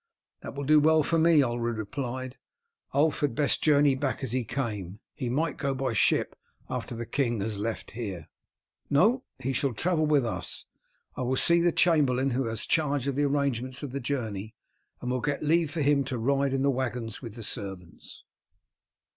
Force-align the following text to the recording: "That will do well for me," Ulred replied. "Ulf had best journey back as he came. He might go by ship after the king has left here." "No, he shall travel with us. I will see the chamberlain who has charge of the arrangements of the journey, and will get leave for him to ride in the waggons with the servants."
"That 0.41 0.55
will 0.55 0.63
do 0.63 0.79
well 0.79 1.03
for 1.03 1.19
me," 1.19 1.43
Ulred 1.43 1.77
replied. 1.77 2.39
"Ulf 2.91 3.19
had 3.19 3.35
best 3.35 3.61
journey 3.61 3.93
back 3.93 4.23
as 4.23 4.31
he 4.31 4.43
came. 4.43 4.99
He 5.13 5.29
might 5.29 5.57
go 5.57 5.75
by 5.75 5.93
ship 5.93 6.35
after 6.71 6.95
the 6.95 7.05
king 7.05 7.39
has 7.41 7.59
left 7.59 7.91
here." 7.91 8.25
"No, 8.89 9.25
he 9.37 9.53
shall 9.53 9.75
travel 9.75 10.07
with 10.07 10.25
us. 10.25 10.65
I 11.15 11.21
will 11.21 11.35
see 11.35 11.61
the 11.61 11.71
chamberlain 11.71 12.31
who 12.31 12.45
has 12.45 12.65
charge 12.65 13.05
of 13.05 13.15
the 13.15 13.25
arrangements 13.25 13.83
of 13.83 13.91
the 13.91 13.99
journey, 13.99 14.55
and 15.01 15.11
will 15.11 15.21
get 15.21 15.43
leave 15.43 15.69
for 15.69 15.81
him 15.83 16.03
to 16.05 16.17
ride 16.17 16.51
in 16.55 16.63
the 16.63 16.71
waggons 16.71 17.21
with 17.21 17.35
the 17.35 17.43
servants." 17.43 18.23